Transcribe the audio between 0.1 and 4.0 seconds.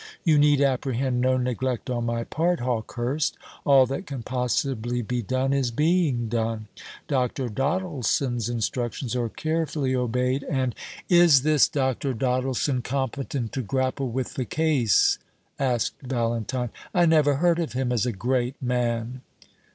You need apprehend no neglect on my part, Hawkehurst; all